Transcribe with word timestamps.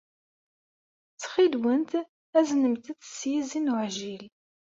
Ttxil-went, 1.11 1.91
aznemt-t 2.39 3.03
s 3.17 3.19
yizen 3.31 3.71
uɛjil. 3.73 4.23